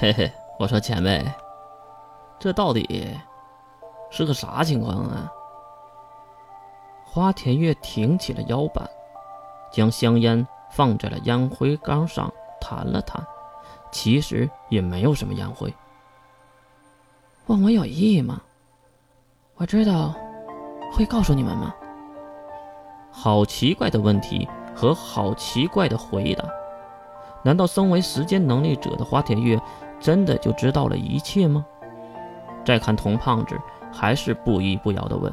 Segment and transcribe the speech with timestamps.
[0.00, 1.22] 嘿嘿，我说前辈，
[2.38, 3.14] 这到底
[4.10, 5.30] 是个啥情况啊？
[7.04, 8.82] 花田月挺起了腰板，
[9.70, 13.22] 将香烟放在了烟灰缸上，弹了弹，
[13.92, 15.70] 其实也没有什么烟灰。
[17.48, 18.40] 问我有意义吗？
[19.56, 20.14] 我知道，
[20.94, 21.74] 会告诉你们吗？
[23.10, 26.48] 好奇怪的问题和好奇怪的回答。
[27.42, 29.58] 难道身为时间能力者的花田月
[30.00, 31.64] 真的就知道了一切吗？
[32.64, 33.56] 再看童胖子，
[33.92, 35.32] 还是不依不饶地问：“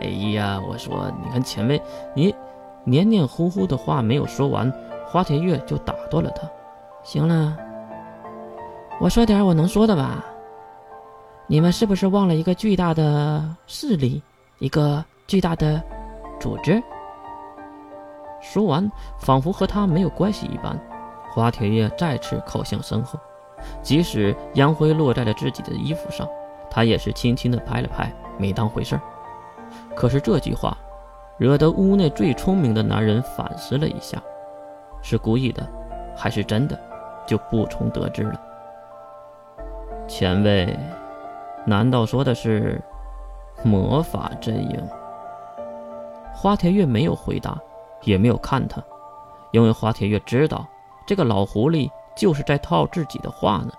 [0.00, 1.80] 哎呀，我说，你看前辈，
[2.14, 2.34] 你
[2.84, 4.72] 黏黏糊糊的话没有说完，
[5.06, 6.48] 花田月就打断了他
[7.04, 7.56] ：“行了，
[9.00, 10.24] 我说点我能说的吧。
[11.46, 14.22] 你们是不是忘了一个巨大的势力，
[14.58, 15.82] 一个巨大的
[16.40, 16.82] 组织？”
[18.42, 20.78] 说完，仿佛和他没有关系一般。
[21.30, 23.18] 花田月再次靠向身后，
[23.82, 26.28] 即使烟灰落在了自己的衣服上，
[26.70, 29.02] 他也是轻轻的拍了拍，没当回事儿。
[29.94, 30.76] 可是这句话，
[31.38, 34.22] 惹得屋内最聪明的男人反思了一下，
[35.02, 35.66] 是故意的，
[36.16, 36.78] 还是真的，
[37.26, 38.40] 就不从得知了。
[40.08, 40.78] 前辈，
[41.64, 42.80] 难道说的是
[43.62, 44.88] 魔法阵营？
[46.34, 47.58] 花田月没有回答，
[48.02, 48.82] 也没有看他，
[49.52, 50.66] 因为花田月知道。
[51.06, 53.72] 这个老狐狸就是在套自己的话呢，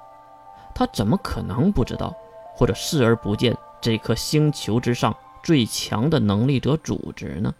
[0.75, 2.13] 他怎么可能不知道，
[2.55, 7.53] 或者视而不见这颗星球之上最强的能力者组织呢？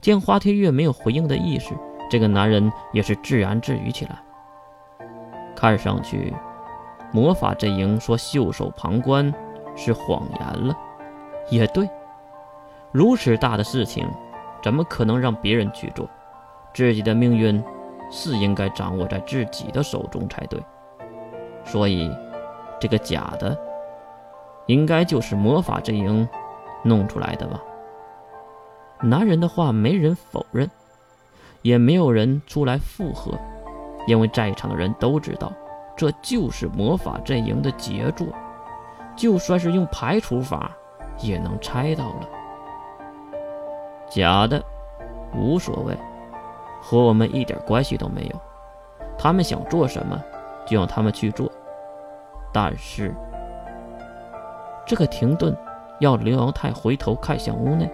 [0.00, 1.74] 见花天月没有回应的意识，
[2.08, 4.22] 这个男人也是自言自语起来。
[5.56, 6.32] 看上去，
[7.12, 9.34] 魔法阵营说袖手旁观
[9.74, 10.78] 是谎言了。
[11.50, 11.88] 也对，
[12.92, 14.08] 如此大的事情，
[14.62, 16.08] 怎么可能让别人去做？
[16.72, 17.60] 自己的命运。
[18.10, 20.62] 是应该掌握在自己的手中才对，
[21.64, 22.10] 所以
[22.80, 23.56] 这个假的，
[24.66, 26.28] 应该就是魔法阵营
[26.82, 27.60] 弄出来的吧？
[29.00, 30.68] 男人的话没人否认，
[31.62, 33.32] 也没有人出来附和，
[34.06, 35.52] 因为在场的人都知道，
[35.96, 38.26] 这就是魔法阵营的杰作，
[39.14, 40.70] 就算是用排除法，
[41.18, 42.28] 也能猜到了。
[44.08, 44.62] 假的，
[45.36, 45.94] 无所谓。
[46.80, 48.40] 和我们一点关系都没有，
[49.18, 50.22] 他们想做什么，
[50.66, 51.50] 就让他们去做。
[52.52, 53.14] 但是，
[54.86, 55.56] 这个停顿
[56.00, 57.90] 要刘阳泰回头看向屋内，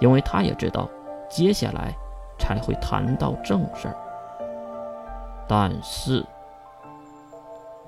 [0.00, 0.88] 因为他也知道
[1.28, 1.92] 接下来
[2.38, 3.96] 才会谈到正事儿。
[5.46, 6.24] 但是，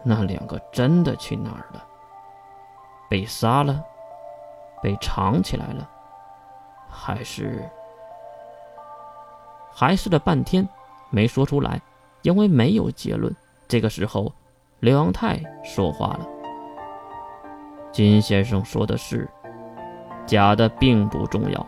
[0.03, 1.85] 那两个真的去哪儿了？
[3.11, 3.85] 被杀了？
[4.83, 5.87] 被藏起来了？
[6.89, 7.69] 还是？
[9.81, 10.69] 还试了半天，
[11.09, 11.81] 没说出来，
[12.21, 13.35] 因为没有结论。
[13.67, 14.31] 这个时候，
[14.81, 16.27] 刘阳泰说话了
[17.91, 19.27] ：“金先生说的是，
[20.27, 21.67] 假的并不重要，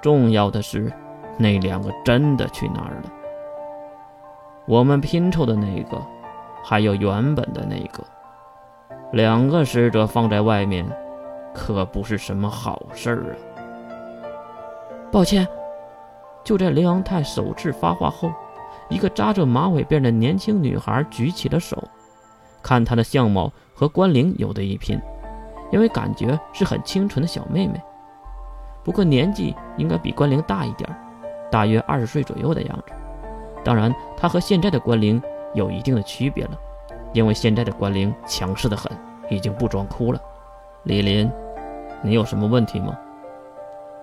[0.00, 0.92] 重要的是
[1.36, 3.12] 那两个真的去哪儿了。
[4.64, 6.00] 我们拼凑的那个，
[6.62, 8.04] 还有原本的那个，
[9.10, 10.86] 两个使者放在外面，
[11.52, 13.34] 可不是什么好事儿啊。”
[15.10, 15.44] 抱歉。
[16.46, 18.32] 就在刘阳泰首次发话后，
[18.88, 21.82] 一个扎着马尾辫的年轻女孩举起了手。
[22.62, 24.96] 看她的相貌和关灵有的一拼，
[25.72, 27.82] 因为感觉是很清纯的小妹妹。
[28.84, 30.88] 不过年纪应该比关灵大一点，
[31.50, 32.92] 大约二十岁左右的样子。
[33.64, 35.20] 当然，她和现在的关灵
[35.52, 36.52] 有一定的区别了，
[37.12, 38.88] 因为现在的关灵强势的很，
[39.28, 40.20] 已经不装哭了。
[40.84, 41.28] 李林，
[42.02, 42.96] 你有什么问题吗？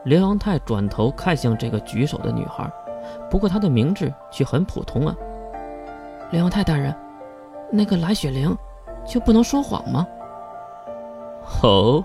[0.03, 2.69] 刘阳泰转头看向这个举手的女孩，
[3.29, 5.15] 不过她的名字却很普通啊。
[6.31, 6.93] 刘阳泰大人，
[7.71, 8.55] 那个蓝雪玲
[9.07, 10.05] 就不能说谎吗？
[11.61, 12.03] 哦，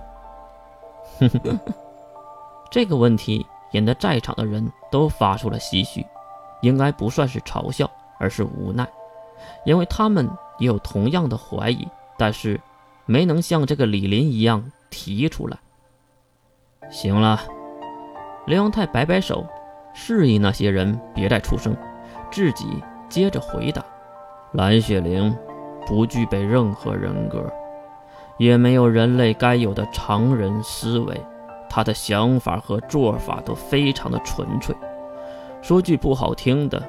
[2.70, 6.06] 这个问题引得在场的人都发出了唏嘘，
[6.60, 8.86] 应该不算是嘲笑，而是无奈，
[9.64, 10.28] 因为他们
[10.58, 12.60] 也有同样的怀疑，但是
[13.06, 15.58] 没能像这个李林一样提出来。
[16.90, 17.40] 行了。
[18.48, 19.44] 刘阳泰摆摆手，
[19.92, 21.76] 示意那些人别再出声，
[22.30, 23.84] 自己接着回答
[24.52, 25.36] ：“蓝雪玲
[25.86, 27.44] 不具备任何人格，
[28.38, 31.20] 也没有人类该有的常人思维，
[31.68, 34.74] 她的想法和做法都非常的纯粹。
[35.60, 36.82] 说句不好听的，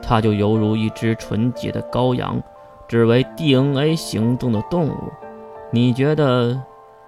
[0.00, 2.40] 她就犹如一只纯洁的羔羊，
[2.88, 5.12] 只为 DNA 行动的动物。
[5.70, 6.58] 你觉得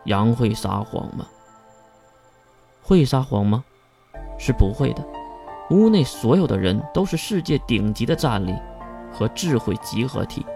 [0.05, 1.25] 羊会撒谎吗？
[2.83, 3.65] 会撒谎吗？”
[4.41, 5.05] 是不会的，
[5.69, 8.55] 屋内所有的人都是世界顶级的战力
[9.13, 10.47] 和智慧集合体，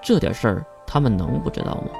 [0.00, 1.90] 这点事儿他们能不知道吗？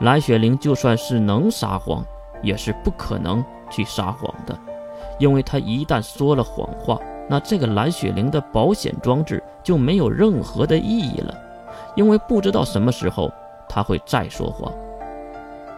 [0.00, 2.04] 蓝雪玲就算是能撒谎，
[2.42, 4.54] 也是不可能去撒谎的，
[5.18, 11.34] 因为她一旦说了谎话，那这个蓝雪玲的保险装置就没有任何的意义了，
[11.96, 13.32] 因为不知道什么时候
[13.66, 14.70] 她会再说谎。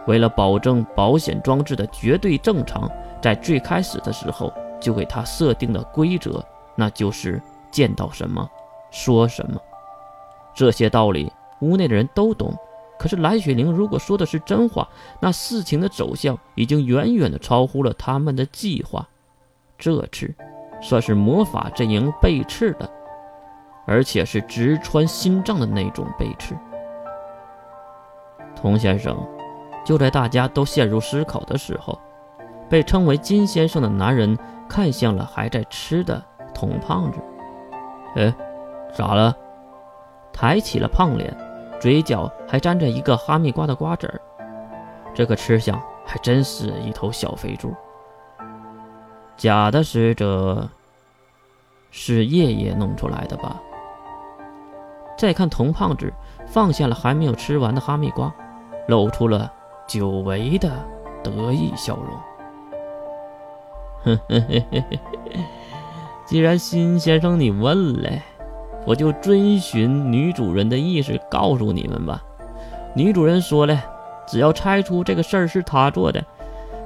[0.09, 2.91] 为了保证保险装置的绝对正常，
[3.21, 4.53] 在最开始的时候
[4.83, 6.45] 就给他设定的规则，
[6.75, 7.41] 那就是
[7.71, 8.47] 见到什么
[8.91, 9.59] 说什么。
[10.55, 12.55] 这些道理屋内的人都懂，
[12.99, 14.87] 可是蓝雪玲如果说的是真话，
[15.21, 19.09] 那事情的走向已经远远的超乎了他们的计划。
[19.79, 20.35] 这次
[20.83, 22.91] 算是魔法阵营背刺的，
[23.87, 26.55] 而且是直穿心脏的那种背刺。
[28.57, 29.17] 童先生。
[29.85, 31.99] 就在大家都陷入思考的时候，
[32.71, 36.23] 被称为金先生的男人看向了还在吃的
[36.55, 37.19] 童胖子。
[38.17, 38.35] 哎，
[38.93, 39.37] 咋了？
[40.33, 41.35] 抬起了胖脸，
[41.81, 44.21] 嘴角还沾着一个哈密瓜的瓜子儿。
[45.15, 47.75] 这个吃相还真是一头小肥猪。
[49.37, 50.69] 假的使者
[51.91, 53.61] 是夜夜弄出来的吧？
[55.19, 56.13] 再看童胖子
[56.47, 58.33] 放下了还没有吃完的哈密瓜，
[58.89, 59.53] 露出了。
[59.85, 60.71] 久违的
[61.23, 62.09] 得意笑容。
[64.05, 64.99] 哼哼嘿嘿嘿，
[66.27, 68.11] 既然辛先生你问了，
[68.85, 72.23] 我就遵循女主人的意思告诉你们吧。
[72.95, 73.83] 女主人说了，
[74.27, 76.25] 只要猜出这个事儿是她做的，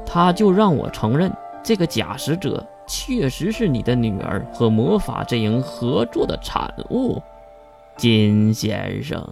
[0.05, 1.33] 她就让我承认
[1.63, 7.23] 这个假使者确实是你的女儿和魔法阵营合作的产物，
[7.97, 9.27] 金先生。